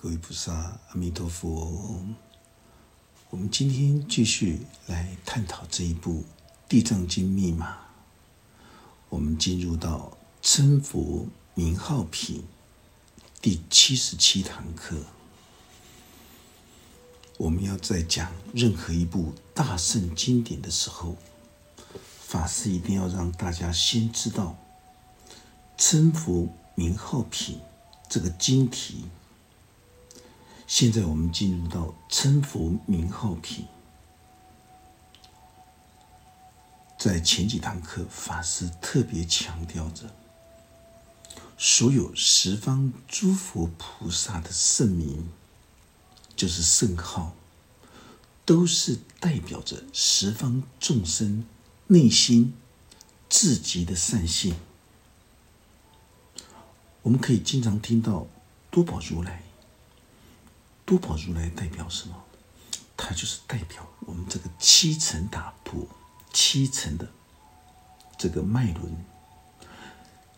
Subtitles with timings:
[0.00, 2.00] 各位菩萨，阿弥陀佛。
[3.30, 6.20] 我们今天继续来探讨这一部
[6.68, 7.78] 《地藏经》密码。
[9.08, 12.44] 我们进入到称佛名号品
[13.42, 14.98] 第七十七堂课。
[17.36, 21.16] 我们要在讲任何一部大圣经典的时候，
[22.20, 24.56] 法师一定要让大家先知道
[25.76, 27.58] 称佛名号品
[28.08, 29.06] 这个经题。
[30.68, 33.64] 现在我们进入到称佛名号品，
[36.98, 40.14] 在前几堂课，法师特别强调着，
[41.56, 45.30] 所有十方诸佛菩萨的圣名，
[46.36, 47.34] 就是圣号，
[48.44, 51.46] 都是代表着十方众生
[51.86, 52.52] 内心
[53.30, 54.54] 至极的善性。
[57.00, 58.26] 我们可以经常听到
[58.70, 59.47] 多宝如来。
[60.88, 62.16] 多宝如来代表什么？
[62.96, 65.86] 它就是代表我们这个七层打破
[66.32, 67.06] 七层的
[68.16, 68.96] 这个脉轮，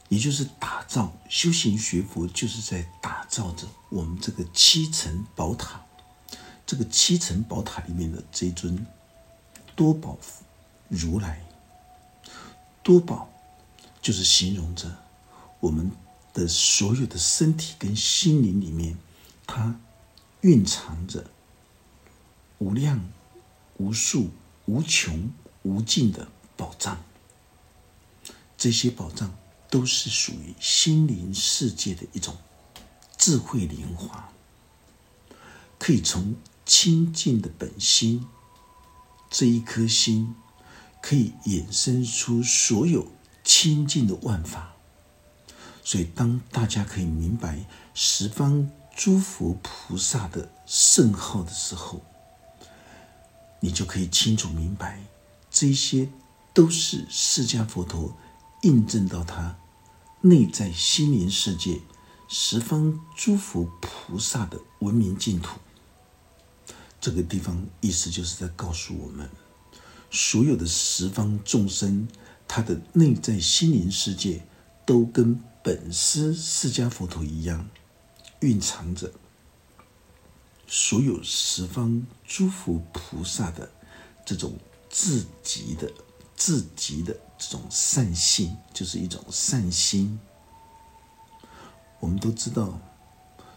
[0.09, 5.81] 也就是打造修行学佛，就是在打造着我们这个七层宝塔。
[6.67, 8.85] 这个七层宝塔里面的这尊
[9.77, 10.19] 多宝
[10.89, 11.45] 如来，
[12.83, 13.31] 多宝
[14.03, 14.91] 就是形容着
[15.61, 15.93] 我们
[16.35, 18.99] 的所有的身体跟心灵里面，
[19.47, 19.79] 它。
[20.43, 21.31] 蕴藏着
[22.59, 23.11] 无量、
[23.77, 24.31] 无数、
[24.65, 25.31] 无穷、
[25.63, 27.05] 无尽的宝藏，
[28.57, 29.37] 这些宝藏
[29.69, 32.37] 都是属于心灵世界的一种
[33.19, 34.33] 智慧莲华，
[35.79, 38.27] 可以从清净的本心
[39.29, 40.35] 这一颗心，
[41.03, 43.13] 可以衍生出所有
[43.45, 44.75] 清净的万法。
[45.85, 48.71] 所以，当大家可以明白十方。
[48.95, 52.03] 诸佛菩萨的圣号的时候，
[53.61, 55.01] 你就可以清楚明白，
[55.51, 56.09] 这些
[56.53, 58.15] 都是释迦佛陀
[58.63, 59.57] 印证到他
[60.21, 61.81] 内在心灵世界
[62.29, 65.59] 十方诸佛菩萨的文明净土。
[67.01, 69.31] 这个地方意思就是在告诉我们，
[70.11, 72.07] 所有的十方众生，
[72.47, 74.47] 他的内在心灵世界
[74.85, 77.71] 都跟本师释迦佛陀一样。
[78.41, 79.13] 蕴藏着
[80.67, 83.71] 所有十方诸佛菩萨的
[84.25, 84.59] 这种
[84.89, 85.93] 至极的、
[86.37, 90.19] 至极的这种善性，就是一种善心。
[91.99, 92.81] 我们都知道，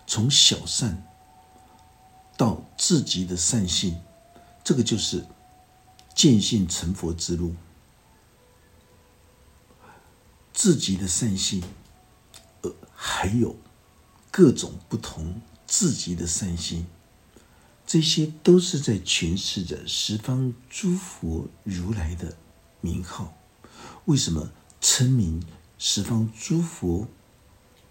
[0.05, 1.07] 从小善
[2.35, 4.01] 到至极的善性，
[4.63, 5.25] 这个就是
[6.13, 7.55] 见性成佛之路。
[10.51, 11.63] 至极的善性，
[12.61, 13.55] 呃，还有。
[14.35, 16.87] 各种不同自己的善心，
[17.85, 22.35] 这些都是在诠释着十方诸佛如来的
[22.81, 23.37] 名号。
[24.05, 24.51] 为什么
[24.81, 25.43] 称名
[25.77, 27.07] 十方诸佛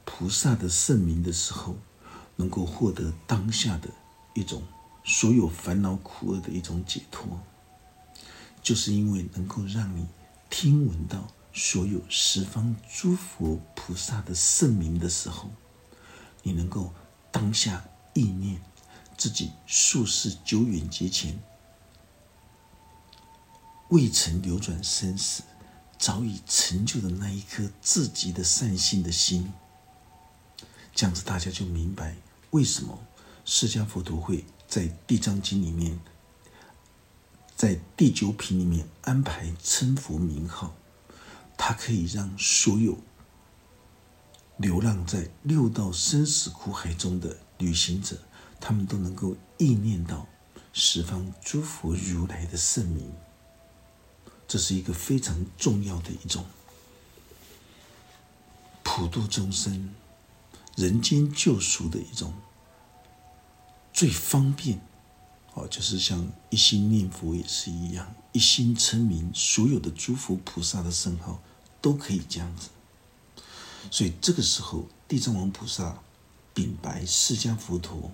[0.04, 1.76] 菩萨的圣名的时候，
[2.34, 3.88] 能够获得当下的
[4.34, 4.64] 一种
[5.04, 7.40] 所有烦恼苦厄的一种解脱？
[8.64, 10.08] 就是因为能够让你
[10.50, 15.48] 听闻到所有十方诸佛菩萨的圣名的时候。
[16.42, 16.92] 你能够
[17.30, 18.60] 当下意念
[19.16, 21.38] 自己数世久远劫前
[23.88, 25.42] 未曾流转生死，
[25.98, 29.52] 早已成就的那一颗自己的善心的心，
[30.94, 32.16] 这样子大家就明白
[32.50, 32.98] 为什么
[33.44, 36.00] 释迦佛陀会在《地藏经》里面，
[37.54, 40.74] 在第九品里面安排称佛名号，
[41.56, 42.98] 它可以让所有。
[44.62, 48.16] 流浪在六道生死苦海中的旅行者，
[48.60, 50.24] 他们都能够意念到
[50.72, 53.12] 十方诸佛如来的圣名。
[54.46, 56.44] 这是一个非常重要的一种
[58.84, 59.92] 普度众生、
[60.76, 62.32] 人间救赎的一种
[63.92, 64.80] 最方便。
[65.54, 71.42] 哦，就是像一心念佛也是一样，一心称名，所有的诸佛菩萨的圣号
[71.80, 72.68] 都可以这样子。
[73.90, 75.98] 所以这个时候，地藏王菩萨
[76.54, 78.10] 禀白释迦佛陀，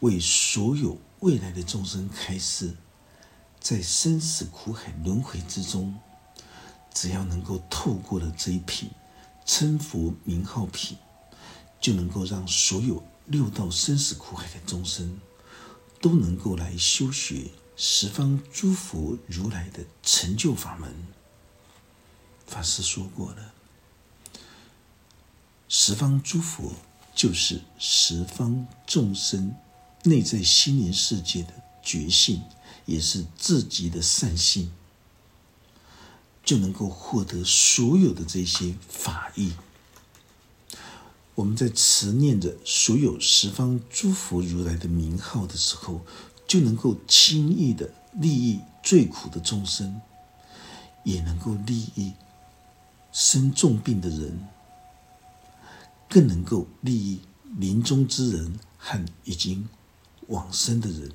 [0.00, 2.74] 为所有未来的众生开示，
[3.60, 5.94] 在生死苦海轮回之中，
[6.92, 8.90] 只要能够透过了这一品
[9.46, 10.98] 称佛名号品，
[11.80, 15.18] 就能够让所有六道生死苦海的众生，
[16.00, 20.94] 都能够来修学十方诸佛如来的成就法门。
[22.46, 23.53] 法师说过了。
[25.76, 26.72] 十方诸佛
[27.16, 29.52] 就是十方众生
[30.04, 32.42] 内在心灵世界的觉性，
[32.86, 34.70] 也是自己的善性，
[36.44, 39.52] 就能够获得所有的这些法益。
[41.34, 46.02] 我们在持念着所有十方诸佛如来的名号的时候，
[46.46, 50.00] 就能够轻易的利益最苦的众生，
[51.02, 52.12] 也能够利益
[53.10, 54.46] 生重病的人。
[56.14, 57.22] 更能够利益
[57.58, 59.68] 临终之人和已经
[60.28, 61.10] 往生的人。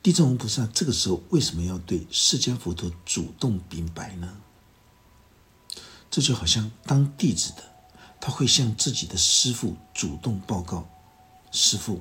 [0.00, 4.36] 地藏王菩萨这个时候为什么要对释迦佛陀主动禀白呢？
[6.08, 7.64] 这就好像当弟子的，
[8.20, 10.88] 他会向自己的师父主动报告：
[11.50, 12.00] 师父，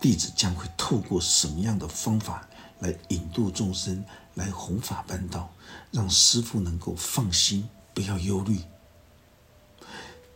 [0.00, 4.02] 弟子将会透过什么样的方法来引渡众生，
[4.36, 5.52] 来弘法办道，
[5.90, 8.62] 让师父能够放心，不要忧虑。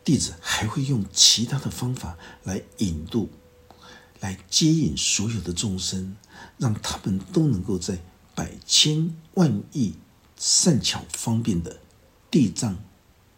[0.07, 3.29] 弟子还会用其他的方法来引渡、
[4.21, 6.17] 来接引所有的众生，
[6.59, 7.99] 让他们都能够在
[8.33, 9.97] 百千万亿
[10.37, 11.81] 善巧方便的
[12.31, 12.79] 地藏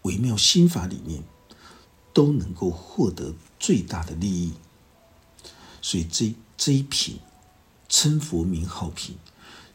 [0.03, 1.25] 微妙心法里面，
[2.13, 4.53] 都能够获得最大的利益。
[5.81, 7.19] 所以这这一品
[7.89, 9.17] 称佛名号品，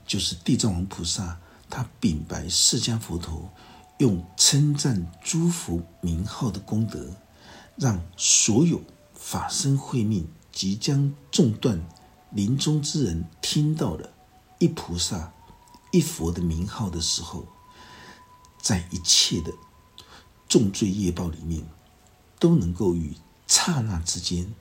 [0.05, 1.39] 就是地藏王菩萨
[1.71, 3.51] 他禀白释迦佛陀。
[3.99, 7.15] 用称赞诸佛名号的功德，
[7.75, 8.81] 让所有
[9.13, 11.79] 法身慧命即将中断
[12.31, 14.09] 临终之人听到了
[14.57, 15.31] 一菩萨、
[15.91, 17.45] 一佛的名号的时候，
[18.59, 19.53] 在一切的
[20.49, 21.63] 重罪业报里面，
[22.39, 23.15] 都能够于
[23.47, 24.53] 刹那之间，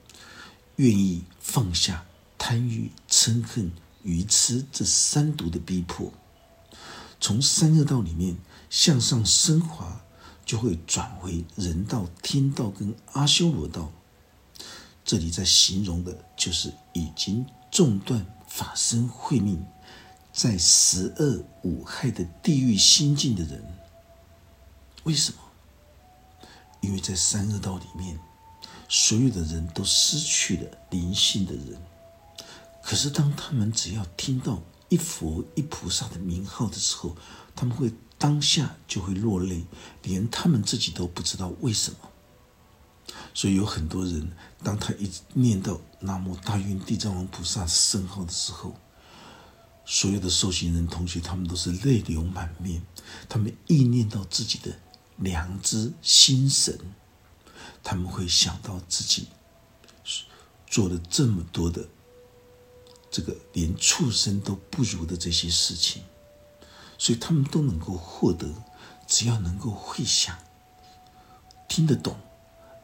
[0.75, 2.05] 愿意放下
[2.37, 3.71] 贪欲、嗔恨、
[4.03, 6.13] 愚痴这三毒的逼迫，
[7.19, 8.37] 从三恶道里面。
[8.73, 10.01] 向上升华，
[10.43, 13.91] 就会转回人道、天道跟阿修罗道。
[15.05, 19.63] 这里在形容的就是已经中断法身慧命，
[20.33, 23.63] 在十恶五害的地狱心境的人。
[25.03, 25.37] 为什么？
[26.81, 28.17] 因为在三恶道里面，
[28.89, 31.79] 所有的人都失去了灵性的人。
[32.81, 34.59] 可是当他们只要听到
[34.89, 37.15] 一佛一菩萨的名号的时候，
[37.55, 37.93] 他们会。
[38.23, 39.65] 当下就会落泪，
[40.01, 41.97] 连他们自己都不知道为什么。
[43.33, 44.31] 所以有很多人，
[44.63, 48.77] 当他一念到南无大愿地藏王菩萨圣号的时候，
[49.83, 52.81] 所有的受刑人同学，他们都是泪流满面。
[53.27, 54.73] 他们意念到自己的
[55.17, 56.79] 良知心神，
[57.83, 59.27] 他们会想到自己
[60.65, 61.85] 做了这么多的
[63.11, 66.01] 这个连畜生都不如的这些事情。
[67.03, 68.47] 所以他们都能够获得，
[69.05, 70.37] 只要能够会想、
[71.67, 72.15] 听得懂，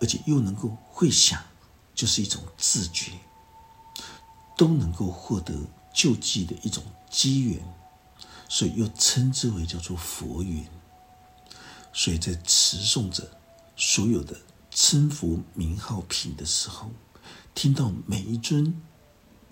[0.02, 1.42] 而且又能够会想，
[1.96, 3.14] 就是一种自觉，
[4.58, 5.54] 都能够获得
[5.94, 7.64] 救济的一种机缘，
[8.50, 10.70] 所以又称之为叫做佛缘。
[11.94, 13.26] 所以在持诵着
[13.78, 14.36] 所有的
[14.70, 16.92] 称佛名号品的时候，
[17.56, 18.82] 听到每一尊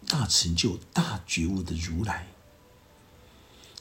[0.10, 2.28] 大成就、大觉悟的如来。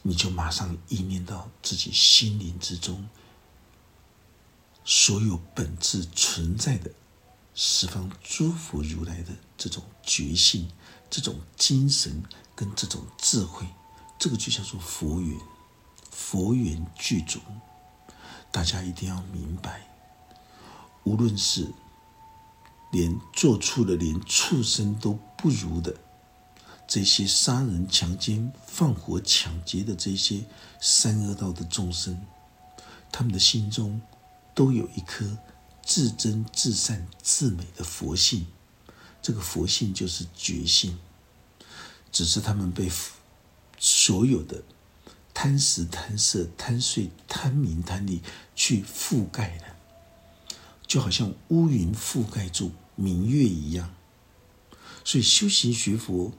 [0.09, 3.09] 你就马上意念到自己心灵之中
[4.85, 6.93] 所有本质存在的
[7.57, 10.71] 十方诸佛如来的这种觉性、
[11.11, 12.23] 这种精神
[12.55, 13.67] 跟这种智慧，
[14.17, 15.37] 这个就叫做佛缘。
[16.13, 17.41] 佛缘具足，
[18.53, 19.89] 大家一定要明白。
[21.03, 21.73] 无论是
[22.93, 25.97] 连做出的连畜生都不如的。
[26.89, 30.45] 这些杀人、强奸、放火、抢劫的这些
[30.81, 32.25] 三恶道的众生，
[33.11, 34.01] 他们的心中
[34.55, 35.37] 都有一颗
[35.85, 38.47] 至真、至善、至美的佛性。
[39.21, 40.97] 这个佛性就是觉性，
[42.13, 42.89] 只是他们被
[43.81, 44.63] 所有的
[45.35, 48.23] 贪食、贪色、贪睡、贪名、贪利
[48.55, 49.77] 去覆盖了，
[50.87, 53.93] 就好像乌云覆盖住明月一样。
[55.05, 56.33] 所以修行学佛。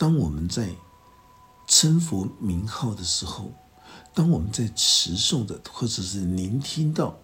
[0.00, 0.74] 当我们在
[1.68, 3.52] 称佛名号的时候，
[4.14, 7.18] 当我们在持诵的或者是聆听到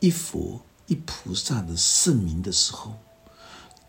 [0.00, 2.94] 一佛一菩萨的圣名的时候，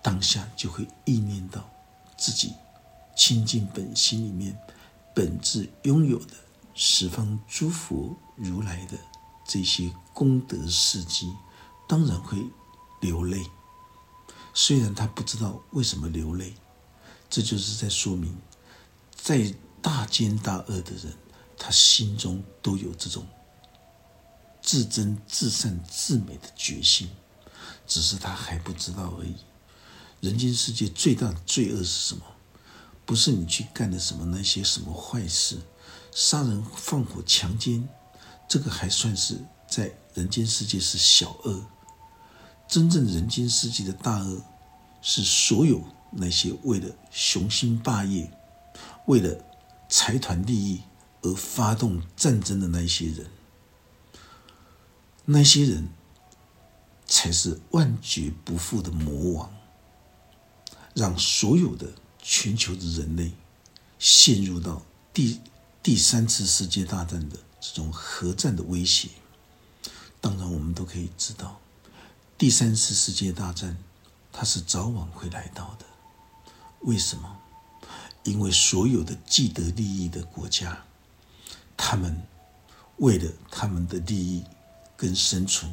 [0.03, 1.69] 当下就会意念到
[2.17, 2.51] 自己
[3.15, 4.59] 清净本心里面
[5.15, 6.33] 本质拥有的
[6.73, 8.97] 十方诸佛如来的
[9.45, 11.31] 这些功德事迹，
[11.87, 12.45] 当然会
[12.99, 13.41] 流泪。
[14.53, 16.53] 虽然他不知道为什么流泪。
[17.29, 18.37] 这就是在说明，
[19.15, 21.13] 在大奸大恶的人，
[21.57, 23.25] 他心中都有这种
[24.61, 27.09] 至真、至善、至美的决心。
[27.85, 29.35] 只是他还不知道而已。
[30.19, 32.21] 人间世界最大的罪恶是什么？
[33.05, 35.57] 不是你去干的什么那些什么坏事，
[36.11, 37.87] 杀人放火强奸，
[38.47, 41.65] 这个还算是在人间世界是小恶。
[42.67, 44.41] 真正人间世界的大恶，
[45.01, 48.31] 是所有那些为了雄心霸业、
[49.05, 49.43] 为了
[49.89, 50.81] 财团利益
[51.21, 53.27] 而发动战争的那些人。
[55.25, 55.89] 那些人
[57.05, 59.53] 才是万劫不复的魔王，
[60.93, 63.33] 让所有的全球的人类
[63.99, 64.81] 陷入到
[65.13, 65.41] 第
[65.83, 69.09] 第三次世界大战的这种核战的威胁。
[70.21, 71.59] 当然，我们都可以知道。
[72.37, 73.77] 第三次世界大战，
[74.31, 75.85] 它是早晚会来到的。
[76.87, 77.37] 为什么？
[78.23, 80.85] 因为所有的既得利益的国家，
[81.75, 82.21] 他们
[82.99, 84.41] 为了他们的利益
[84.95, 85.69] 跟生存，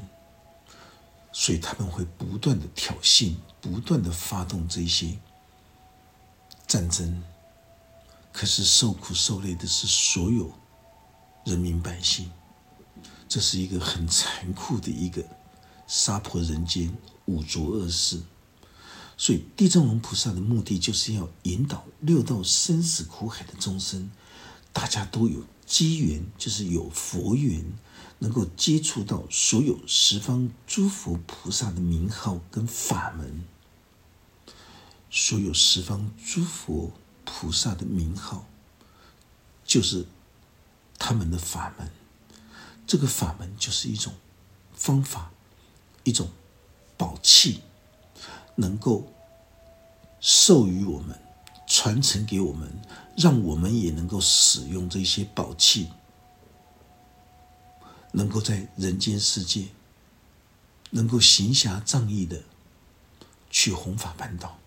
[1.33, 5.17] 所以他们会不断的挑衅，不断的发动这些
[6.67, 7.23] 战争。
[8.33, 10.53] 可是受苦受累的是所有
[11.45, 12.29] 人民百姓，
[13.29, 15.25] 这是一个很残酷的一个。
[15.87, 16.91] 杀破人间
[17.27, 18.19] 五浊恶世，
[19.17, 24.11] 所以地藏王菩萨的目的就是要引导六道生死苦海的众生，
[24.73, 27.65] 大家都有机缘，就是有佛缘，
[28.19, 33.45] 能够接触到所有十方诸佛菩萨的名号跟法门，
[35.11, 36.93] 所有十方诸佛
[37.25, 38.47] 菩萨的名号，
[39.65, 40.07] 就是
[40.99, 41.91] 他们的法门。
[42.87, 44.13] 这个法门就是一种
[44.75, 45.31] 方法。
[46.07, 46.29] 一种
[46.99, 47.63] 宝器，
[48.57, 49.07] 能够
[50.21, 51.19] 授予我们、
[51.67, 52.71] 传承给我们，
[53.17, 55.91] 让我们也能够使用这些宝器，
[58.13, 59.69] 能够在人间世界，
[60.91, 62.43] 能够行侠仗义的
[63.51, 64.59] 去弘法办道。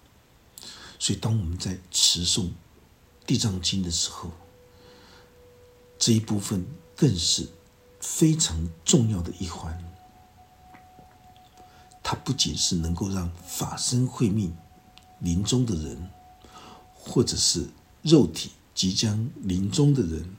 [0.99, 2.41] 所以，当我们在持诵
[3.25, 4.31] 《地藏经》的时候，
[5.99, 6.65] 这一部分
[6.95, 7.47] 更是
[7.99, 9.86] 非常重要的一环。
[12.09, 14.55] 它不仅是能够让法身慧命
[15.19, 16.09] 临终的人，
[16.93, 17.67] 或者是
[18.01, 20.33] 肉体即将临终的人，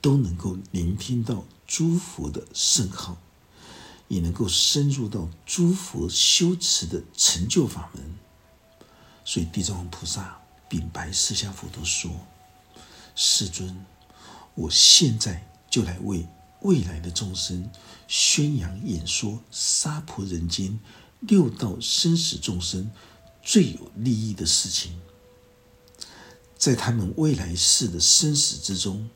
[0.00, 3.18] 都能够聆听到诸佛的圣号，
[4.08, 8.16] 也能够深入到诸佛修持的成就法门。
[9.24, 12.10] 所以地藏王菩萨禀白释迦佛陀说
[13.14, 13.86] ：“世尊，
[14.56, 16.26] 我现在就来为。”
[16.64, 17.70] 未来的众生
[18.08, 20.78] 宣扬演说杀婆人间
[21.20, 22.90] 六道生死众生
[23.42, 24.92] 最有利益的事情，
[26.56, 29.10] 在他们未来世的生死之中，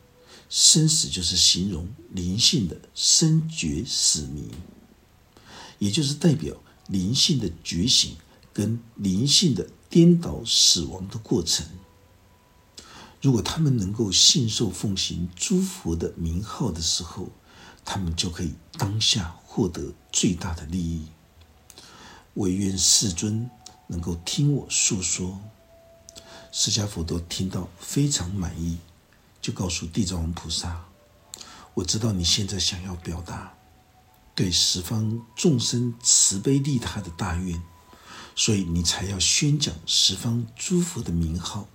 [0.51, 4.51] 生死就是形容灵性的生觉死明，
[5.79, 6.55] 也就是代表
[6.89, 8.17] 灵性的觉醒
[8.53, 11.67] 跟灵性的颠倒死亡的过程。
[13.21, 17.29] 如果他们能够信受奉行诸佛的名号的时候，
[17.85, 21.07] 他们就可以当下获得最大的利益。
[22.35, 23.51] 唯愿世尊
[23.89, 25.41] 能够听我诉说。
[26.53, 28.79] 释迦佛陀听到非常满意，
[29.43, 30.85] 就告诉地藏王菩萨
[31.75, 33.53] ：“我知道你现在想要表达
[34.35, 37.61] 对十方众生慈悲利他的大愿，
[38.37, 41.67] 所以你才要宣讲十方诸佛的名号。”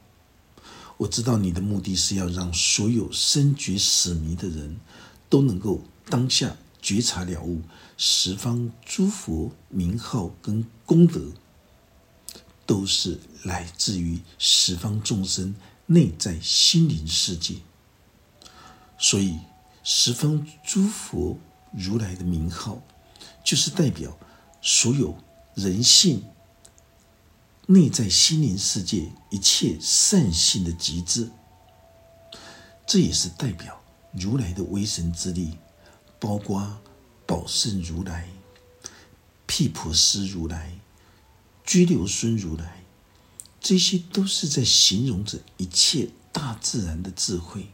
[0.98, 4.80] 我知道你的目的是要让所有深觉死迷的人
[5.28, 7.62] 都能够当下觉察了悟
[7.98, 11.32] 十方诸佛名号跟功德，
[12.66, 15.56] 都是来自于十方众生
[15.88, 17.56] 内在心灵世界。
[18.98, 19.40] 所以，
[19.84, 21.38] 十方诸佛
[21.74, 22.82] 如来的名号，
[23.44, 24.18] 就是代表
[24.62, 25.18] 所有
[25.56, 26.24] 人性。
[27.68, 31.32] 内在心灵世界一切善性的极致，
[32.86, 35.58] 这也是代表如来的威神之力，
[36.20, 36.82] 包括
[37.26, 38.28] 宝圣如来、
[39.46, 40.78] 毗婆尸如来、
[41.64, 42.84] 居留孙如来，
[43.62, 47.70] 这些都是在形容着一切大自然的智慧，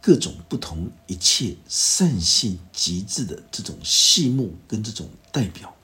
[0.00, 5.74] 各种不同一切善性极致的这种细目跟这种代表。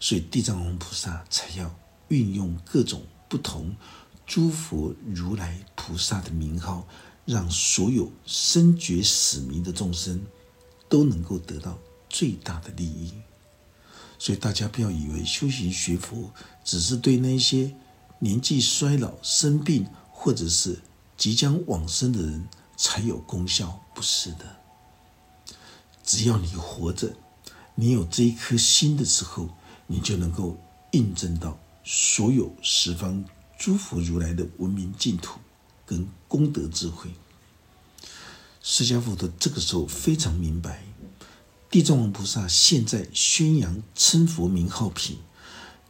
[0.00, 1.74] 所以地藏王菩萨才要
[2.08, 3.74] 运用各种不同
[4.26, 6.86] 诸佛如来菩萨的名号，
[7.24, 10.24] 让所有深觉死迷的众生
[10.88, 11.78] 都能够得到
[12.08, 13.12] 最大的利益。
[14.18, 16.32] 所以大家不要以为修行学佛
[16.64, 17.74] 只是对那些
[18.20, 20.80] 年纪衰老、生病或者是
[21.16, 24.56] 即将往生的人才有功效，不是的。
[26.04, 27.16] 只要你活着。
[27.80, 29.50] 你有这一颗心的时候，
[29.88, 30.56] 你就能够
[30.92, 33.24] 印证到所有十方
[33.58, 35.40] 诸佛如来的文明净土
[35.84, 37.10] 跟功德智慧。
[38.62, 40.84] 释迦佛陀这个时候非常明白，
[41.70, 45.16] 地藏王菩萨现在宣扬称佛名号品，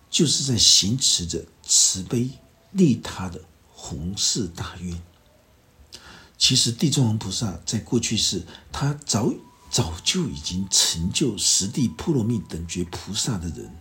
[0.08, 2.30] 就是在行持着慈悲
[2.70, 3.40] 利他的
[3.74, 5.02] 弘誓大愿。
[6.36, 9.34] 其实地藏王菩萨在过去世，他早
[9.70, 13.74] 早就已经成就十地波罗蜜等觉菩萨的人，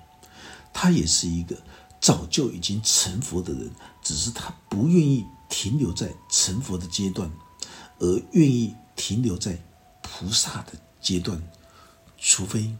[0.79, 1.57] 他也是一个
[1.99, 3.71] 早就已经成佛的人，
[4.03, 7.31] 只是他不愿意停留在成佛的阶段，
[7.97, 9.59] 而愿意停留在
[10.03, 11.41] 菩萨的阶段，
[12.19, 12.75] 除非，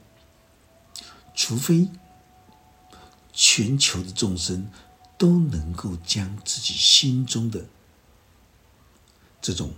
[1.34, 1.90] 除非
[3.34, 4.70] 全球的众生
[5.18, 7.66] 都能够将自己心中的。
[9.42, 9.74] 这种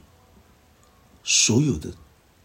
[1.24, 1.94] 所有的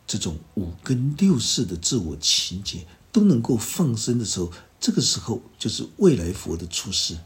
[0.06, 4.52] 这种五根六识的自我情节都能够放生的时候，
[4.84, 7.16] 这个时候就是未来佛的出世，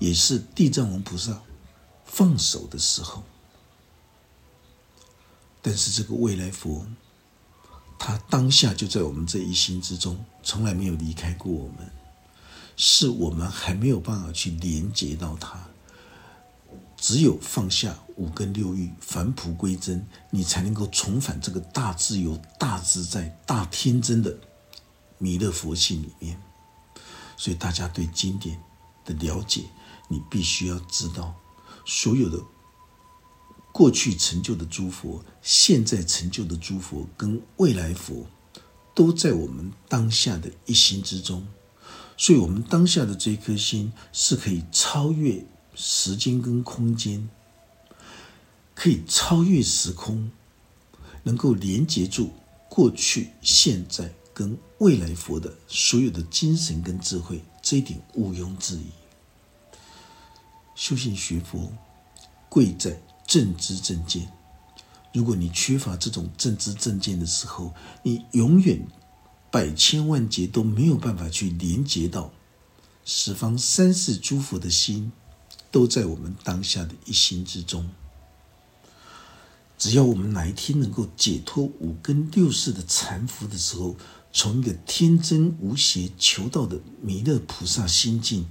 [0.00, 1.40] 也是地藏王菩萨
[2.04, 3.22] 放手的时候。
[5.62, 6.84] 但是这个未来佛，
[7.96, 11.88] 他当下就在我们这一心之中，从来没有离开过我们，
[12.76, 15.64] 是我们还没有办法去连接到他。
[16.96, 24.36] 只有放下五根六欲，返璞归真，你才能够重返这个大自由、大自在、大天真的
[25.18, 26.42] 弥勒佛性里面。
[27.40, 28.62] 所以，大家对经典
[29.02, 29.62] 的了解，
[30.08, 31.34] 你必须要知道，
[31.86, 32.38] 所有的
[33.72, 38.26] 过去成就的诸佛，现在成就的诸佛，跟未来佛，
[38.94, 41.46] 都在我们当下的一心之中。
[42.18, 45.46] 所以，我们当下的这颗心是可以超越。
[45.76, 47.30] 时间跟空间
[48.74, 50.30] 可以超越时空，
[51.22, 52.32] 能够连接住
[52.68, 58.86] 过去、现在跟未来佛的所有的精神跟智慧，这一点毋庸置疑。
[60.74, 61.70] 修行学佛，
[62.48, 64.32] 贵在正知正见。
[65.12, 68.80] 如果你缺乏这种正知正见的时候，你永远
[69.50, 72.32] 百千万劫都没有办法去连接到
[73.04, 75.12] 十方三世诸佛的心。
[75.72, 77.88] 都在我们当下的一心之中。
[79.80, 83.96] 只要我们哪一天能够解脱五根六识的缠缚的时候，
[84.30, 88.46] 从一个天真无邪求道的弥勒菩萨心境，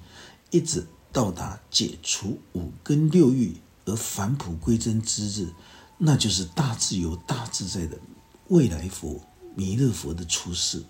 [0.50, 5.54] 一直到达解除五根六欲而返璞归真之日，
[6.00, 8.00] 那就是大自由、大自在的
[8.48, 9.22] 未来佛
[9.56, 10.84] 弥勒佛的出世。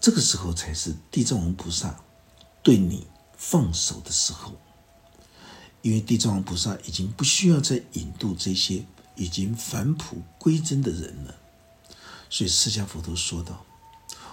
[0.00, 2.00] 这个时候才是地藏王菩萨
[2.64, 4.54] 对你放手的时候。
[5.82, 8.84] 因为地藏王菩萨已经不需要再引渡这些
[9.16, 11.34] 已经返璞归真的人了，
[12.28, 13.64] 所以释迦佛陀说道：“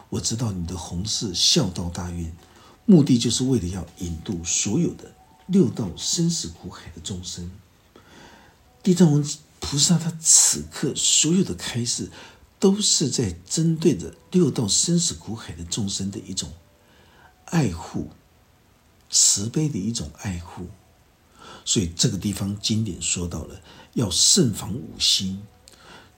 [0.09, 2.35] 我知道你的弘誓孝道大愿，
[2.85, 5.13] 目的就是为了要引渡所有的
[5.45, 7.51] 六道生死苦海的众生。
[8.81, 9.23] 地藏王
[9.59, 12.09] 菩萨他此刻所有的开示，
[12.59, 16.51] 都是在针对着六道生死苦海的众生的一种
[17.45, 18.09] 爱护、
[19.11, 20.67] 慈悲的一种爱护。”
[21.63, 23.61] 所以这个地方经典说到了
[23.93, 25.41] 要慎防五心，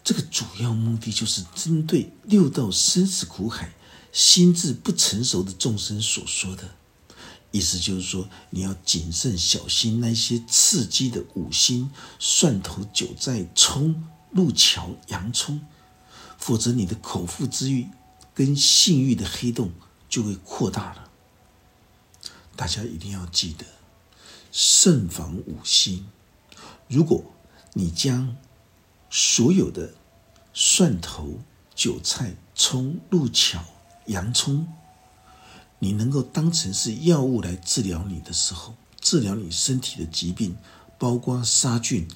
[0.04, 3.74] 这个主要目的就是针对六道生死苦海
[4.12, 6.70] 心智不成熟的众生所说的，
[7.52, 15.62] 意思就是说你要谨慎小心那些刺激的五心蒜头、韭菜、葱、路桥、洋葱，
[16.38, 17.88] 否则你的口腹之欲
[18.34, 19.72] 跟性欲的黑洞
[20.10, 21.10] 就会扩大了。
[22.56, 23.66] 大家一定要记得。
[24.54, 26.06] 慎防五心。
[26.88, 27.24] 如果
[27.74, 28.38] 你将
[29.10, 29.96] 所有的
[30.54, 31.40] 蒜头、
[31.74, 33.66] 韭菜、葱、路巧、
[34.06, 34.68] 洋葱，
[35.80, 40.56] 你能够当成是药物来治疗你的时候，治疗你身体的疾病，
[41.00, 42.08] 包括杀菌、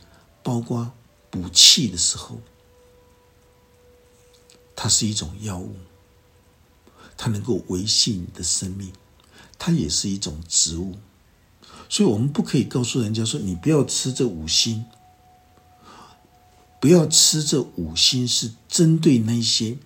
[0.44, 0.92] 包括
[1.32, 2.40] 补气的时候，
[4.76, 5.76] 它是一种药物，
[7.18, 8.94] 它能够维系你的生命，
[9.58, 10.98] 它也是一种植物。
[11.90, 14.84] 所以，我们不可以告诉人家说：“你不要吃这五星，
[16.82, 19.78] 不要吃这五星，是针对那些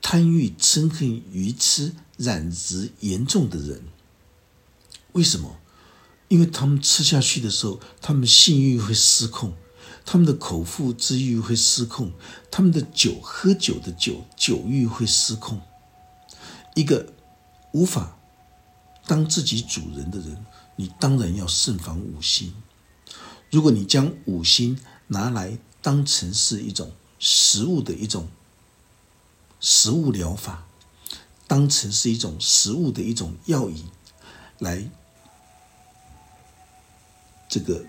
[0.00, 3.82] 贪欲、嗔恨、愚痴、染执严重的人。
[5.12, 5.56] 为什么？
[6.28, 9.54] 因为他们吃下去的时候，他们性欲会失控，
[10.04, 12.12] 他们的口腹之欲会失控，
[12.52, 15.60] 他们的酒喝酒的酒酒欲会失控。
[16.76, 17.12] 一个
[17.72, 18.16] 无法
[19.06, 20.36] 当自己主人的人。”
[20.80, 22.54] 你当然要慎防五心。
[23.50, 28.28] 如果你将五心拿来当成是一种食物的一种
[29.58, 30.64] 食物疗法，
[31.48, 33.88] 当成是一种食物的一种药引，
[34.60, 34.88] 来
[37.48, 37.84] 这个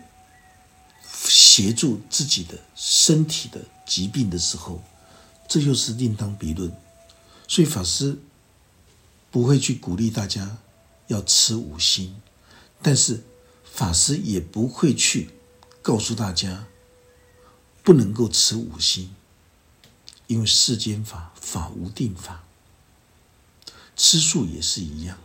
[1.13, 4.82] 协助自己的身体的疾病的时候，
[5.47, 6.73] 这又是另当别论。
[7.47, 8.17] 所以法师
[9.30, 10.58] 不会去鼓励大家
[11.08, 12.15] 要吃五辛，
[12.82, 13.24] 但是
[13.63, 15.30] 法师也不会去
[15.82, 16.68] 告诉大家
[17.84, 19.13] 不能够吃五辛。
[20.28, 22.44] 因为世间法法无定法，
[23.96, 25.18] 吃素也是一样。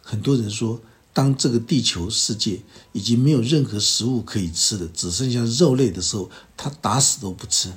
[0.00, 0.80] 很多人说，
[1.12, 7.72] 当这个地球世界已经没有任何食物可以吃的，只剩下肉类的时候，他打死都不吃。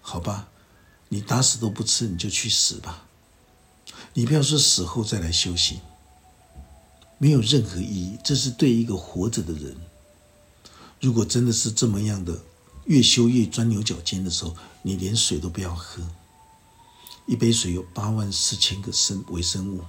[0.00, 0.48] 好吧，
[1.08, 3.08] 你打死都不吃，你就去死吧。
[4.14, 5.80] 你不要说死后再来修行，
[7.22, 8.18] 没有任何意义。
[8.24, 9.76] 这是对一个活着的人，
[11.00, 12.42] 如果真的是这么样的。
[12.86, 16.02] 越修越钻牛角尖的时候，你连水都不要喝。
[17.26, 19.84] 一杯水有八万四千个生微生物。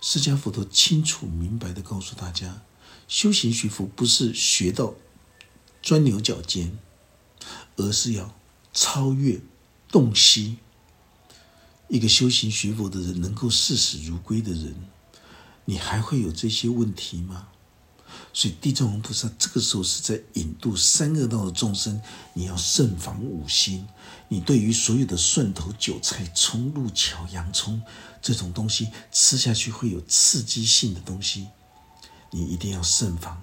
[0.00, 2.62] 释迦佛陀清楚明白的告诉大家，
[3.08, 4.94] 修行学佛不是学到
[5.82, 6.78] 钻牛角尖，
[7.74, 8.32] 而是要
[8.72, 9.40] 超越
[9.88, 10.58] 洞悉。
[11.88, 14.76] 一个修行学佛的人，能够视死如归的人，
[15.70, 17.46] 你还会有这些问题吗？
[18.32, 22.02] 所以地藏王菩萨这个时候是在引渡三恶道的众生，
[22.34, 23.86] 你要慎防五心。
[24.26, 27.80] 你对于所有的蒜头、韭菜、葱、路桥、洋葱
[28.20, 31.46] 这种东西吃下去会有刺激性的东西，
[32.32, 33.40] 你一定要慎防，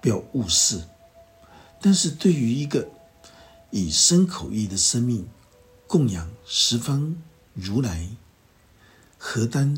[0.00, 0.86] 不要误事。
[1.80, 2.88] 但是对于一个
[3.72, 5.26] 以身口意的生命
[5.88, 7.16] 供养十方
[7.52, 8.10] 如来，
[9.18, 9.76] 何单？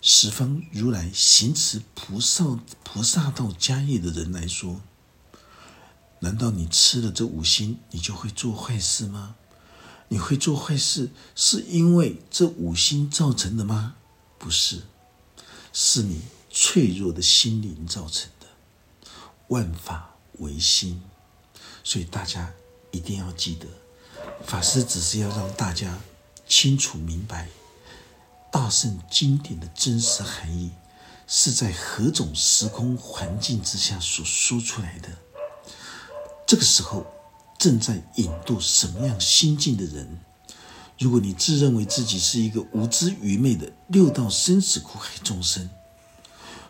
[0.00, 4.80] 十方如来行持菩萨菩萨道家业的人来说，
[6.20, 9.34] 难道你吃了这五星，你就会做坏事吗？
[10.08, 13.96] 你会做坏事，是因为这五星造成的吗？
[14.38, 14.82] 不是，
[15.72, 18.46] 是你脆弱的心灵造成的。
[19.48, 21.02] 万法唯心，
[21.82, 22.54] 所以大家
[22.92, 23.66] 一定要记得，
[24.46, 25.98] 法师只是要让大家
[26.46, 27.48] 清楚明白。
[28.50, 30.70] 大圣经典的真实含义
[31.26, 35.08] 是在何种时空环境之下所说出来的？
[36.46, 37.06] 这个时候
[37.58, 40.18] 正在引渡什么样心境的人？
[40.98, 45.68] 如果你自认为自己是一个无知愚昧的六道生死苦海众生，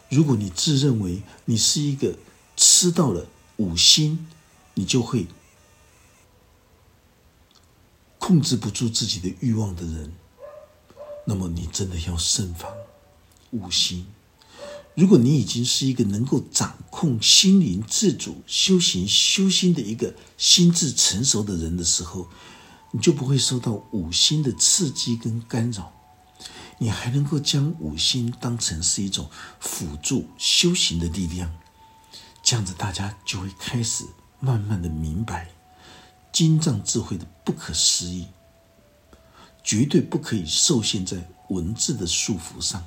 [0.08, 2.18] 如果你自认为你是一个
[2.56, 4.28] 吃到了五心，
[4.74, 5.28] 你就会
[8.18, 10.12] 控制不住自己的欲望的人。
[11.28, 12.72] 那么你真的要慎防
[13.50, 14.06] 五心。
[14.94, 22.28] 如果你已经是一个能够掌控心灵自主修行修心的一个心智成熟的人的时候，
[22.92, 25.92] 你就不会受到五心的刺激跟干扰，
[26.78, 29.28] 你还能够将五心当成是一种
[29.60, 31.52] 辅助修行的力量。
[32.42, 34.02] 这样子，大家就会开始
[34.40, 35.50] 慢慢的明白
[36.32, 38.26] 金藏智慧的不可思议。
[39.68, 41.18] 绝对不可以受限在
[41.50, 42.82] 文字的束缚上。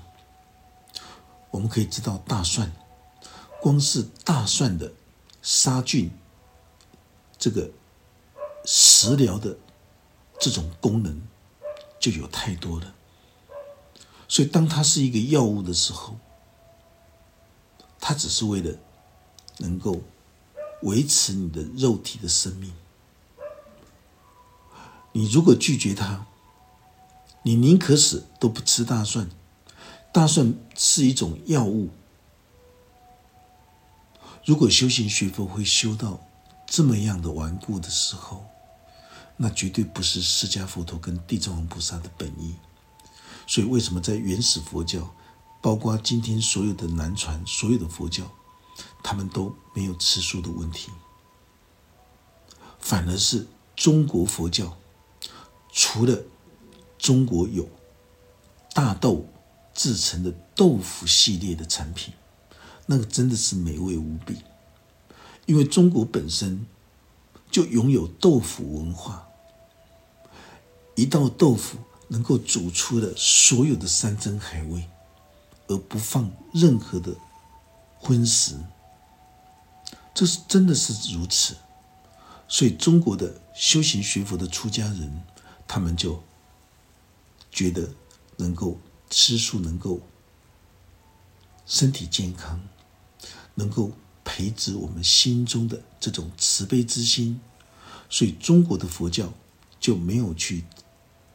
[1.52, 2.72] 我们可以知道，大蒜，
[3.62, 4.92] 光是大蒜的
[5.44, 6.10] 杀菌、
[7.38, 7.70] 这个
[8.66, 9.56] 食疗的
[10.40, 11.22] 这种功能
[12.00, 12.96] 就有太多了。
[14.28, 16.16] 所以，当它是一个药物的时候，
[18.00, 18.76] 它只是为了
[19.60, 20.02] 能够
[20.82, 22.74] 维持你的肉体的生命。
[25.12, 26.26] 你如果拒绝它，
[27.44, 29.28] 你宁可死都不吃大蒜，
[30.14, 31.90] 大蒜是一种药物。
[34.46, 36.20] 如果修行学佛会修到
[36.68, 38.46] 这么样的顽固的时候，
[39.38, 42.56] 那绝对不是释迦佛陀跟地藏王菩萨的本意。
[43.48, 45.12] 所以，为什么在原始佛教，
[45.64, 48.24] 包括今天所有的南传所有的佛教，
[49.02, 50.92] 他们都没有吃素的问题，
[52.80, 54.78] 反而是中国佛教
[55.72, 56.22] 除了。
[57.02, 57.68] 中国有
[58.76, 59.26] 大豆
[59.74, 62.14] 制成的豆腐系列的产品，
[62.86, 64.38] 那个真的是美味无比。
[65.48, 66.68] 因为中国本身
[67.50, 69.28] 就拥有豆腐文化，
[70.96, 74.88] 一道豆腐能够煮出的所有的山珍海味，
[75.68, 77.16] 而不放任何的
[77.98, 78.56] 荤食，
[80.14, 81.56] 这是真的是如此。
[82.48, 85.24] 所以中国的修行学佛的出家人，
[85.68, 86.24] 他们就。
[87.52, 87.94] 觉得
[88.38, 90.00] 能够吃素，能够
[91.66, 92.60] 身体健康，
[93.56, 93.92] 能够
[94.24, 97.40] 培植我们心中的这种慈悲之心，
[98.10, 99.32] 所以中国的佛教
[99.80, 100.64] 就没有去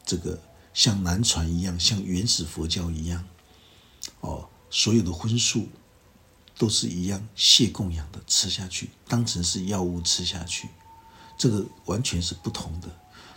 [0.05, 0.41] 这个
[0.73, 3.25] 像南传一样，像原始佛教一样，
[4.21, 5.69] 哦，所有的荤素
[6.57, 10.69] 都是一样，谢供养的吃下去，当成是药物吃下去，
[11.39, 12.89] 这个完全是不同的。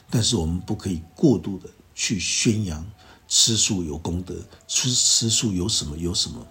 [0.10, 2.90] 但是我们不可以过度的去宣扬
[3.28, 6.48] 吃素有功德，吃吃素有什么有什么，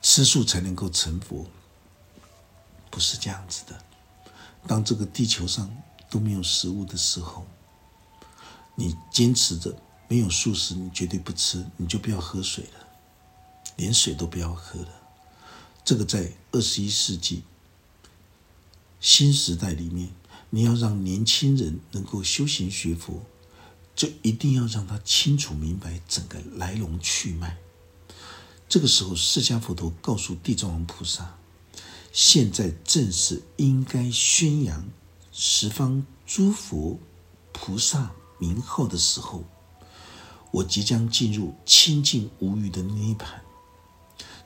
[0.00, 1.44] 吃素才能够成佛，
[2.88, 3.84] 不是这样子的。
[4.68, 5.76] 当这个地球上
[6.08, 7.44] 都没有食物的时候，
[8.76, 12.86] 你坚持着没有素食，你绝对不吃，你就不要喝水了，
[13.74, 14.88] 连水都不要喝了。
[15.84, 17.42] 这个在二十一世纪
[19.00, 20.14] 新时代里面，
[20.50, 23.20] 你要让年轻人能够修行学佛，
[23.94, 27.56] 就一定要让他清楚明白整个来龙去脉。
[28.68, 31.36] 这个时候，释迦佛陀告诉地藏王菩萨。
[32.12, 34.84] 现在正是应该宣扬
[35.32, 36.98] 十方诸佛
[37.52, 39.44] 菩萨名号的时候。
[40.52, 43.24] 我即将进入清净无余的涅槃，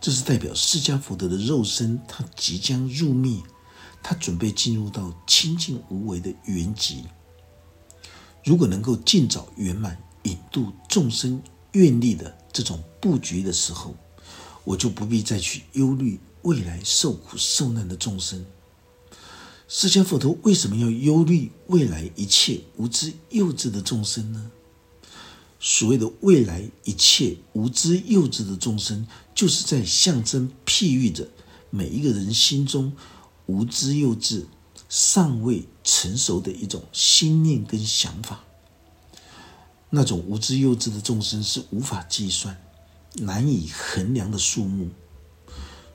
[0.00, 3.42] 这是代表释迦佛陀的肉身，他即将入灭，
[4.02, 7.04] 他准备进入到清净无为的圆寂。
[8.48, 11.38] 如果能够尽早圆满引渡众生
[11.72, 13.94] 愿力的这种布局的时候，
[14.64, 16.18] 我就不必再去忧虑。
[16.42, 18.46] 未来受苦受难的众生，
[19.66, 24.50] 释迦佛陀为什么要忧虑未来一切无知幼稚的众生呢？
[25.60, 31.28] 所谓的未来一切无知幼稚的众生，就是在象征譬喻着
[31.70, 32.92] 每一个人心中
[33.46, 34.44] 无知幼稚、
[34.88, 38.44] 尚未成熟的一种心念跟想法。
[39.90, 42.60] 那种无知幼稚的众生是无法计算、
[43.14, 44.90] 难以衡量的数目。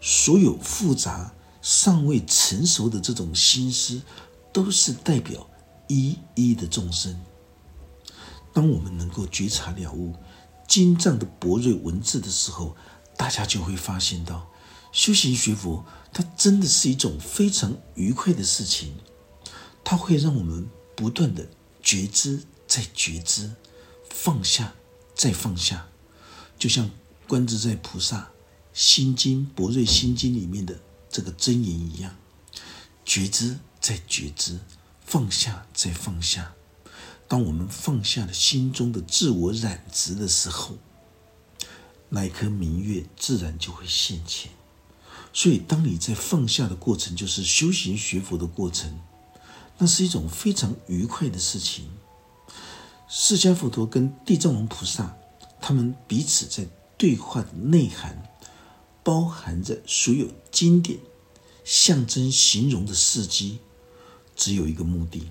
[0.02, 4.02] 所有复杂、尚未成熟的这种心思，
[4.52, 5.50] 都是代表
[5.88, 7.20] 一一的众生。
[8.52, 10.14] 当我们能够觉察了悟
[10.68, 12.76] 经藏的博瑞文字的时候，
[13.16, 14.48] 大家就会发现到，
[14.94, 18.96] 修行学佛，它真的是一种非常愉快的事情。
[19.84, 21.50] 它会让我们不断的
[21.82, 23.52] 觉知，再觉知，
[24.10, 24.76] 放下，
[25.14, 25.90] 再放下，
[26.58, 26.90] 就像
[27.28, 28.30] 观自在菩萨。
[28.72, 32.16] 心经博瑞心经里面的这个真言一样，
[33.06, 34.60] 觉知再觉知，
[35.06, 36.56] 放下再放下。
[37.28, 40.78] 当我们放下了心中的自我染执的时候，
[42.10, 44.52] 那一颗明月自然就会现前。
[45.34, 49.00] 所以，当你在放下的过程，就是修行学佛的过程，
[49.80, 51.90] 那是一种非常愉快的事情。
[53.08, 55.18] 释迦佛陀跟地藏王菩萨，
[55.60, 56.68] 他们彼此在
[56.98, 58.30] 对话的内涵。
[59.06, 60.98] 包含着所有经典
[61.66, 63.60] 象征形容的事迹，
[64.34, 65.30] 只有一个目的，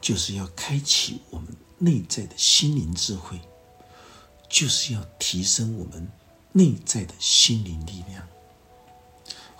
[0.00, 3.38] 就是要开启我们内在的心灵智慧，
[4.48, 6.10] 就是要提升我们
[6.52, 8.26] 内在的心灵力量。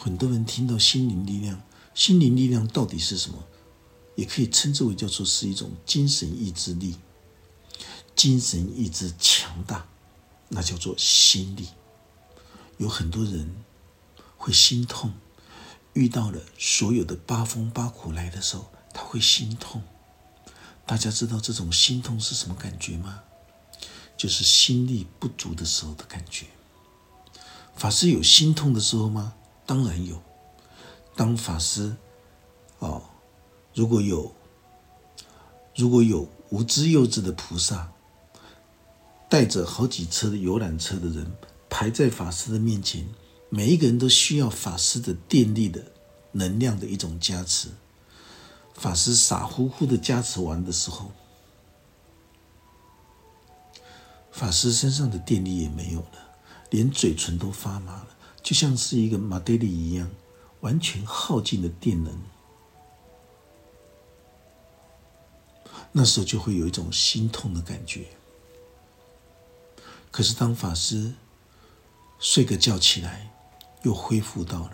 [0.00, 1.60] 很多人听到心灵力量，
[1.92, 3.44] 心灵力量到底是什么？
[4.14, 6.96] 也可以称之为叫做是一种精神意志力，
[8.14, 9.88] 精神意志强大，
[10.50, 11.66] 那叫做心力。
[12.76, 13.56] 有很多人
[14.36, 15.12] 会心痛，
[15.94, 19.82] 遇到了所有的八风八苦来的时候，他会心痛。
[20.86, 23.22] 大家知道这种心痛是什么感觉吗？
[24.16, 26.46] 就是心力不足的时候的感觉。
[27.74, 29.34] 法师有心痛的时候吗？
[29.68, 30.18] 当然有。
[31.14, 31.94] 当法师，
[32.78, 33.02] 哦，
[33.74, 34.32] 如果有，
[35.76, 37.92] 如果有无知幼稚的菩萨，
[39.28, 41.30] 带着好几车的游览车的人。
[41.68, 43.06] 排在法师的面前，
[43.50, 45.84] 每一个人都需要法师的电力的
[46.32, 47.68] 能量的一种加持。
[48.72, 51.12] 法师傻乎乎的加持完的时候，
[54.32, 56.38] 法师身上的电力也没有了，
[56.70, 58.08] 连嘴唇都发麻了，
[58.48, 60.10] 就像是一个马德里一样，
[60.60, 62.18] 完全耗尽了电能。
[65.92, 68.06] 那时候就会有一种心痛的感觉。
[70.10, 71.12] 可是当法师。
[72.20, 73.30] 睡个觉起来，
[73.82, 74.72] 又恢复到了。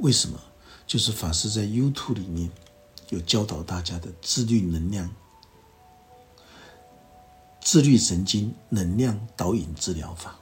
[0.00, 0.38] 为什么？
[0.86, 2.50] 就是法师在 YouTube 里面
[3.08, 5.08] 有教导大家的自律能量、
[7.62, 10.38] 自律神经能量导引治疗法。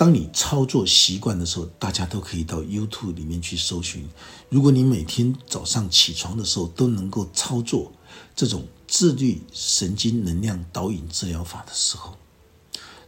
[0.00, 4.08] 当你操作习惯的时候，大家都可以到 YouTube 里面去搜寻。
[4.48, 7.92] 如果你每天早上起床的时候都能够操作
[8.34, 12.16] 这种自律神经能量导引治疗法的时候，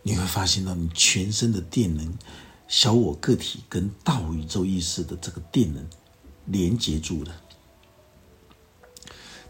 [0.03, 2.13] 你会发现到你全身的电能，
[2.69, 5.87] 小我个体跟大宇宙意识的这个电能
[6.45, 7.35] 连接住了。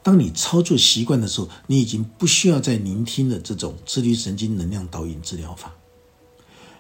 [0.05, 5.75] 当你操作习惯的时候，你已经不需要再聆听了这种自律神经能量导引治疗法，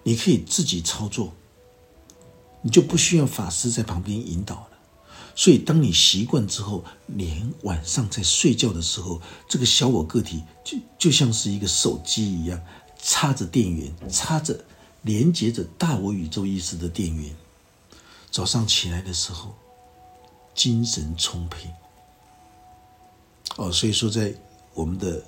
[0.02, 1.32] 你可以自己操作，
[2.62, 4.68] 你就不需要法师在旁边引导了。
[5.34, 12.62] 所以，当你习惯之后，连晚上在睡觉的时候，这个小我个体就就像是一个手机一样，
[13.00, 14.62] 插着电源，插着
[15.00, 17.34] 连接着大我宇宙意识的电源。
[18.30, 19.54] 早上起来的时候，
[20.54, 21.70] 精神充沛。
[23.56, 24.34] 哦，所以说，在
[24.74, 25.24] 我们的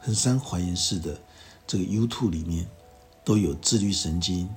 [0.00, 1.20] 衡山华严寺的
[1.66, 2.66] 这个 YouTube 里面，
[3.24, 4.48] 都有自律神经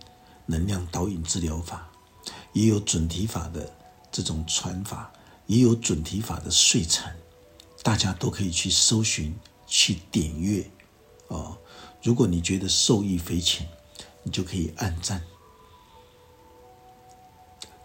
[0.46, 1.90] 能量导引治疗法，
[2.54, 3.72] 也有准提法的
[4.12, 5.12] 这种传法，
[5.46, 7.16] 也有准提法的睡禅，
[7.84, 9.36] 大家都可以去搜寻、
[9.68, 10.70] 去点阅。
[11.28, 11.58] 哦，
[12.02, 13.68] 如果你觉得受益匪浅，
[14.24, 15.24] 你就可以按赞。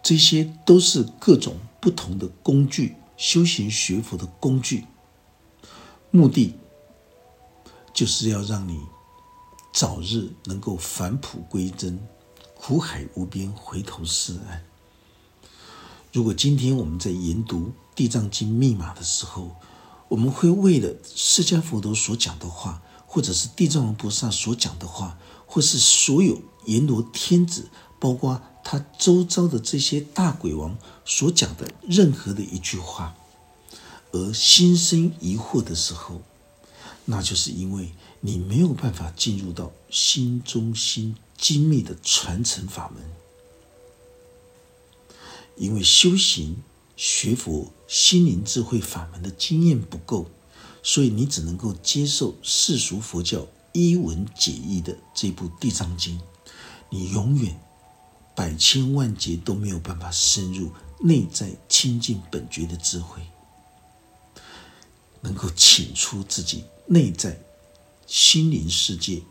[0.02, 4.86] 这些都是各种不同的工具，修行学佛的工具。
[6.10, 6.54] 目的
[7.94, 8.80] 就是要让你
[9.72, 11.98] 早日能够返璞归真，
[12.58, 14.62] 苦海无边，回头是岸。
[16.12, 17.58] 如果今天我们在研读
[17.94, 19.56] 《地藏经》密码的时候，
[20.08, 33.14] 我们会为了释迦佛陀所讲的话，或者是地藏王菩萨所讲的话，或是所有阎罗天子，包括他周遭的这些大鬼王所讲的任何的一句话。
[34.12, 36.22] 而心生疑惑的时候，
[37.04, 43.02] 那就是因为你没有办法进入到心中心精密的传承法门，
[45.56, 46.62] 因为修行
[46.96, 50.26] 学佛心灵智慧法门的经验不够，
[50.82, 56.18] 所以你只能够接受世俗佛教一文解义的这部《地藏经》，
[56.90, 57.58] 你永远
[58.34, 63.22] 百千万劫都没有办法深入内在清净本觉的智慧。
[65.22, 67.38] 能够请出自己内在
[68.10, 69.22] 心灵世界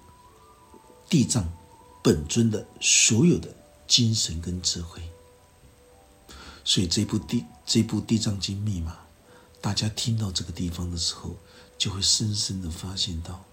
[1.10, 1.52] 地藏
[2.02, 3.54] 本尊的所有的
[3.86, 5.02] 精神跟智慧，
[6.64, 8.98] 所以这部地这部地藏经密码，
[9.60, 11.36] 大家听到这个地方的时候，
[11.78, 13.44] 就会深深的发现到，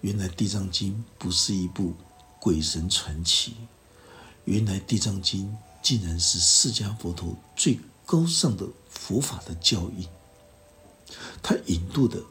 [0.00, 1.94] 原来地藏经不是一部
[2.40, 3.54] 鬼神传奇，
[4.46, 10.08] 原来地藏经竟然是释迦佛陀最高尚的佛法的教义。
[11.42, 12.22] 他引渡的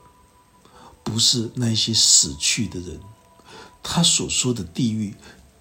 [1.07, 2.99] 不是那些死去的人，
[3.81, 5.15] 他所说的地狱，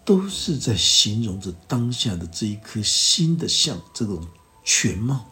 [0.04, 4.26] 都是在形容着当下的这一颗心的像这种
[4.64, 5.30] 全貌。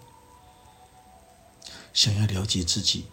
[1.93, 3.07] 想要了解自己，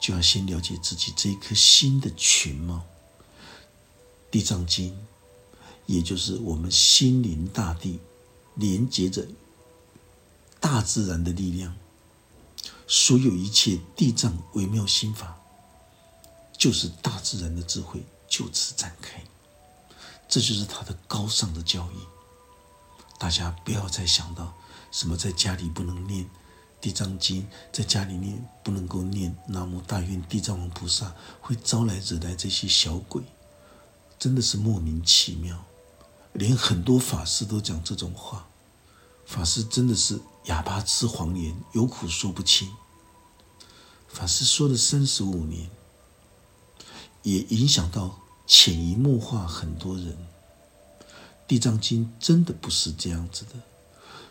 [0.00, 2.84] 就要先了解自己这一颗心的全貌。
[4.30, 4.96] 地藏经，
[5.86, 7.98] 也就是我们心灵大地
[8.54, 9.26] 连接着
[10.60, 11.76] 大自然的力量。
[12.86, 15.39] 所有一切地藏微妙心法，
[16.60, 19.24] 就是大自然的智慧就此展开，
[20.28, 21.96] 这就是他的高尚的教义。
[23.18, 24.54] 大家不要再想到
[24.92, 26.28] 什么在家里不能念
[26.78, 33.22] 地藏经，在家里念不能够念南无大愿地藏王菩萨，会招来惹来这些小鬼，
[34.18, 35.64] 真的是莫名其妙。
[36.34, 38.46] 连很多法师都讲这种话，
[39.24, 42.70] 法师真的是哑巴吃黄连，有苦说不清。
[44.08, 45.70] 法师说了三十五年，
[47.22, 50.16] 也影响到潜移默化很多人。
[51.46, 53.60] 地藏经真的不是这样子的，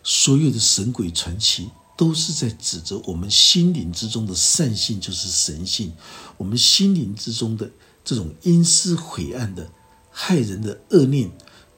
[0.03, 5.93] 所有的神鬼传奇都是在指责我们心灵之中的善性就是神性，
[6.37, 7.69] 我们心灵之中的
[8.05, 9.69] 这种阴私晦暗的
[10.09, 11.31] 害人的恶念，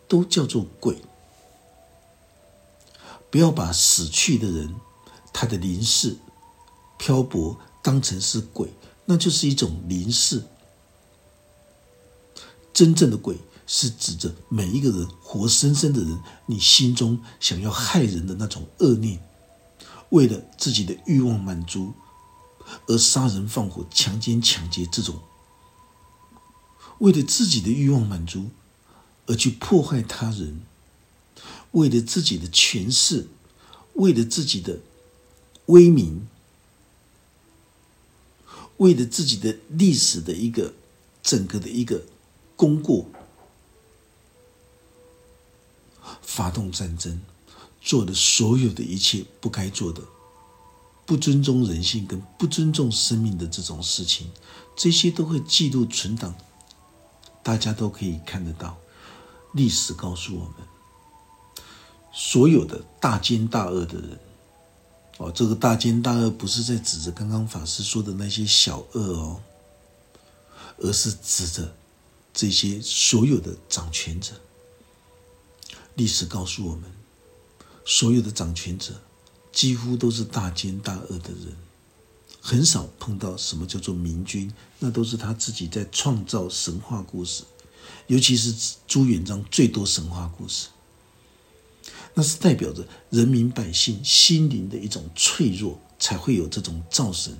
[0.08, 1.02] 都叫做鬼。
[3.30, 4.76] 不要把死去的人
[5.34, 6.17] 他的灵视
[6.97, 7.58] 漂泊。
[7.84, 8.71] 当成是鬼，
[9.06, 10.43] 那就是一种灵视。
[12.73, 19.21] 真正的鬼是指着每一个人活生生的人，你心中想要害人的那种恶念，
[20.10, 21.93] 为了自己的欲望满足
[22.88, 25.19] 而杀人放火、强奸抢劫这种，
[26.99, 28.49] 为了自己的欲望满足
[29.28, 30.61] 而去迫害他人，
[31.72, 33.28] 为了自己的权势，
[33.93, 34.80] 为了自己的
[35.67, 36.28] 威名。
[38.78, 40.74] 为了自己的历史的一个
[41.22, 42.01] 整个的一个
[42.62, 43.07] 功过，
[46.22, 47.20] 发动战争，
[47.82, 50.03] 做的所有的一切不该做的、
[51.03, 54.30] 不尊重人性跟不尊重生命的这种事情，
[54.76, 56.36] 这些都会记录存档，
[57.41, 58.78] 大家都可以看得到。
[59.53, 61.64] 历史告诉我们，
[62.14, 64.20] 所有的大奸大恶的人，
[65.18, 69.41] 哦，这个大奸大恶不是在指着刚刚法师说的那些小恶哦，
[70.78, 71.74] 而是指着
[72.34, 74.34] 这些所有的掌权者。
[75.95, 76.91] 历史告诉我们，
[77.86, 79.01] 所有的掌权者
[79.51, 81.57] 几乎都是大奸大恶的人，
[82.39, 87.43] 很少碰到什么叫做明君，那都是他自己在创造神话故事，
[88.07, 90.69] 尤其是朱元璋最多神话故事。
[92.13, 97.38] 那是代表着人民百姓心灵的一种脆弱，才会有这种造神。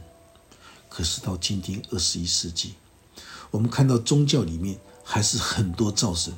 [0.90, 2.74] 可是到今天二十一世纪，
[3.52, 6.34] 我们看到宗教里面还是很多造神，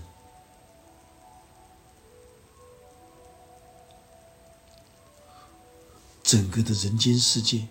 [6.23, 7.67] 整个的人间世界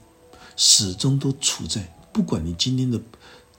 [0.57, 3.01] 始终都处在，不管你今天的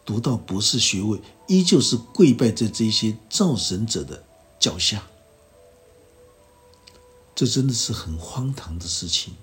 [0.06, 4.24] 读到博士学位，依旧是跪拜在这些造神者的
[4.60, 5.04] 脚下。
[7.36, 9.34] 这真的是很荒唐的事情，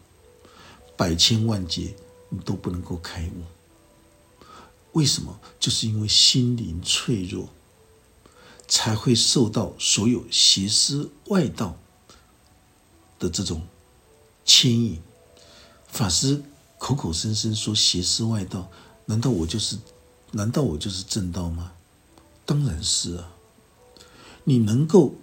[0.97, 1.95] 百千万劫
[2.31, 3.60] 你都不能够开悟。
[4.93, 5.39] 为什么？
[5.59, 7.51] 就是因为心灵脆弱，
[8.67, 11.77] 才会受到所有邪思外道
[13.19, 13.63] 的这种
[14.45, 15.01] 牵引。
[15.87, 16.43] 法师
[16.79, 18.71] 口口声声说邪思外道，
[19.07, 19.79] 难道我就是？
[20.33, 21.73] 难道我就是正道吗？
[22.47, 23.33] 当然是啊！
[24.45, 25.15] 你能够。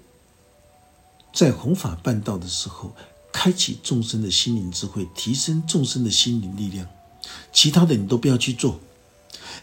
[1.34, 2.96] 在弘法办道的时候，
[3.32, 6.88] 开启众生的心灵智慧，提升众生的心灵力量。
[7.54, 8.80] 其他的你都不要去做，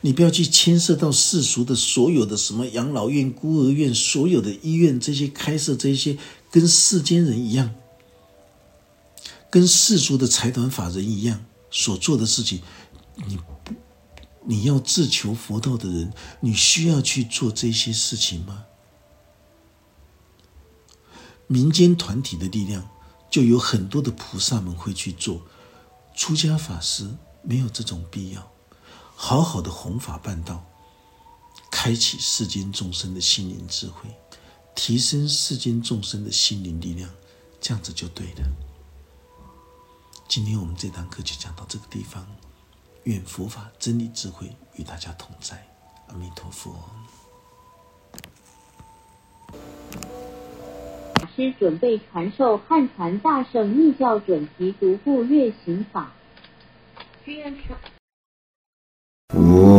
[0.01, 6.19] 你不要去牵涉到世俗的所有的什么养老院、孤儿院、所有的医院这些开设这些
[6.51, 7.75] 跟世间人一样，
[9.51, 12.61] 跟世俗的财团法人一样所做的事情。
[13.27, 13.73] 你不，
[14.47, 18.65] 你要自求佛道的人，你需要去做这些事情吗？
[21.47, 22.89] 民间团体的力量，
[23.31, 25.43] 就有很多的菩萨们会去做。
[26.17, 27.09] 出家法师
[27.43, 28.53] 没有这种必要，
[29.17, 30.63] 好好的弘法办道，
[31.71, 34.09] 开启世间众生的心灵智慧，
[34.75, 37.09] 提升世间众生的心灵力量，
[37.61, 38.45] 这样子就对了。
[40.29, 42.27] 今天我们这堂课就讲到这个地方，
[43.05, 45.67] 愿佛法真理智慧与大家同在，
[46.09, 46.75] 阿弥陀佛。
[51.37, 56.13] 师准备传授汉传大圣密教准提独步月行法。
[59.33, 59.74] Whoa.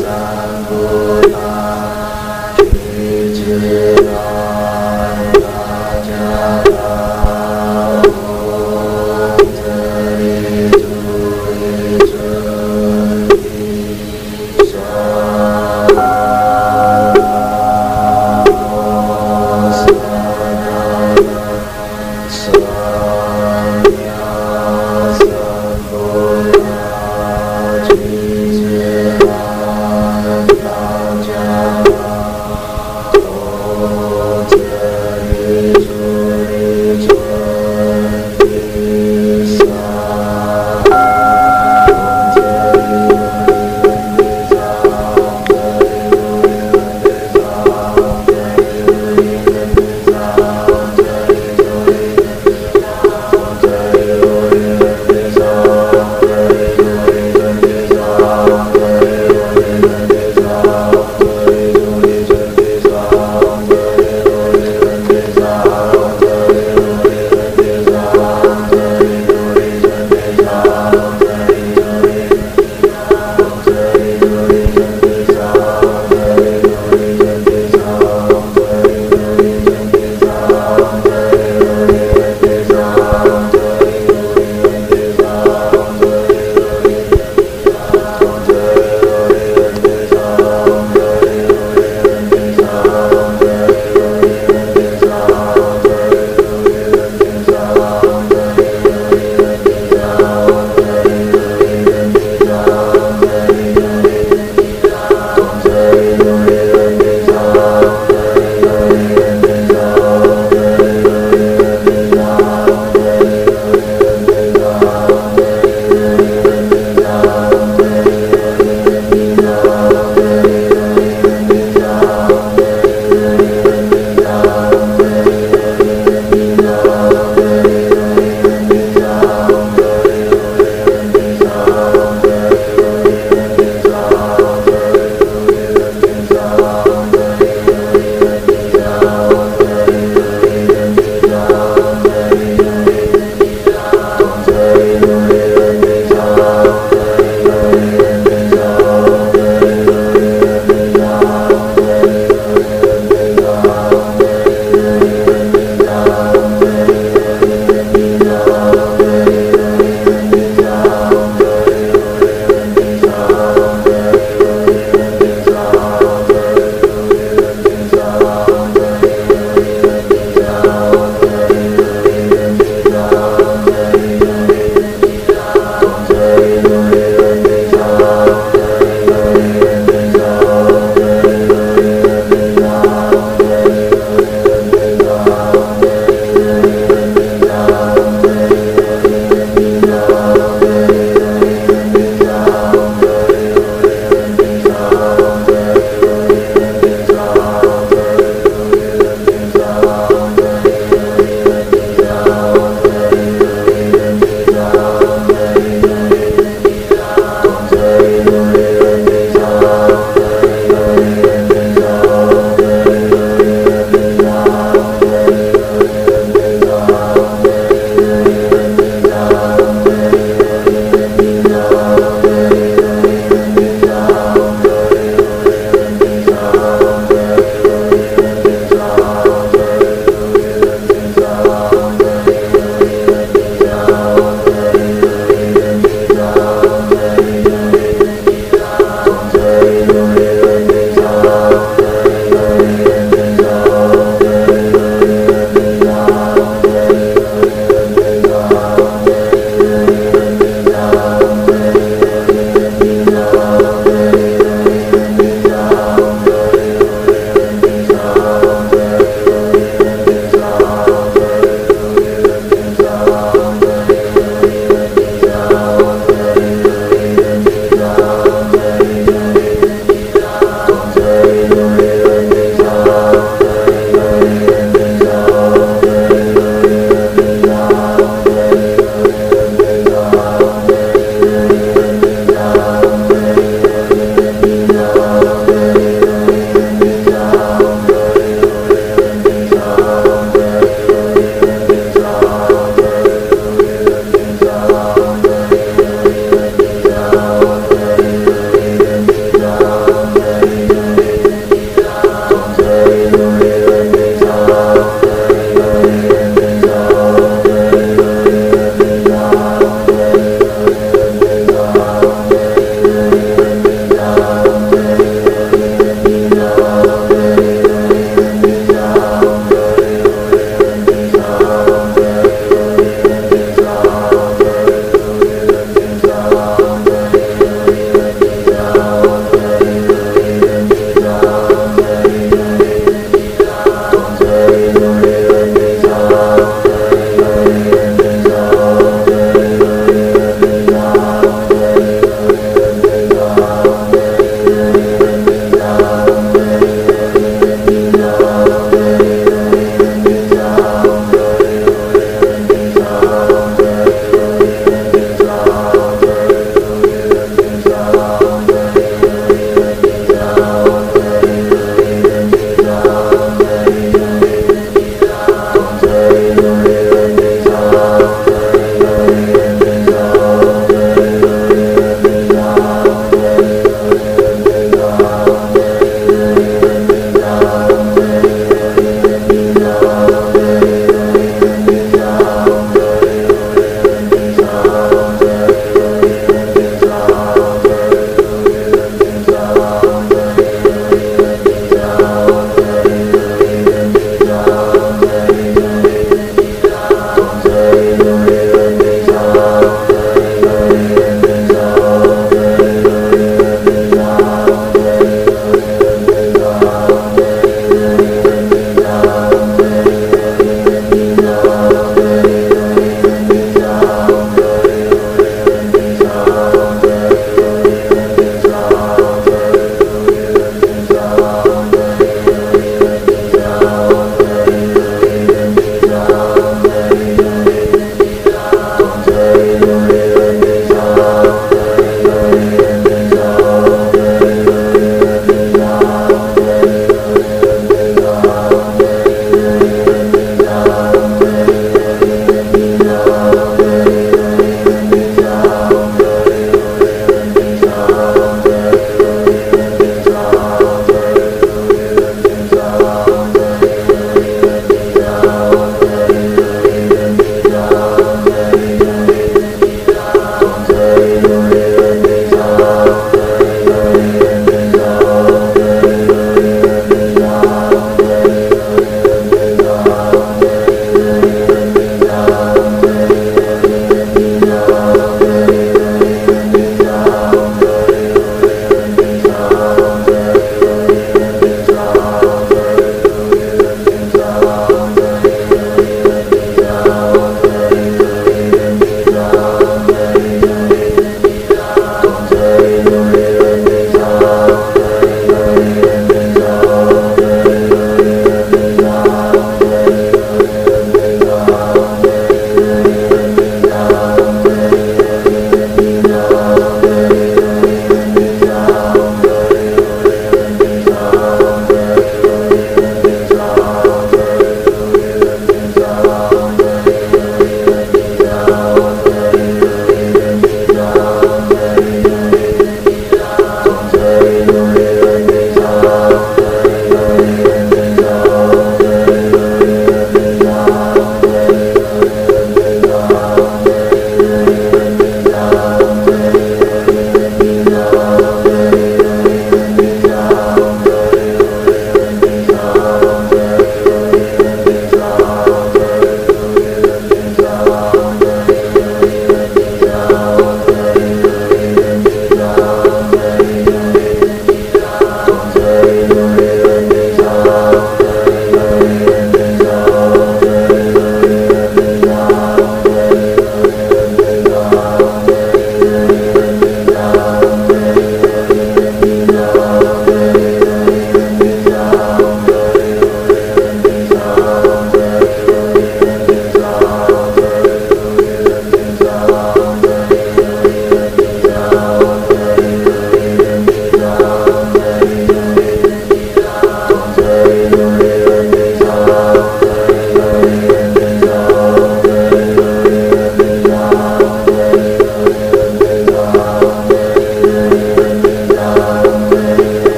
[0.00, 0.37] 자.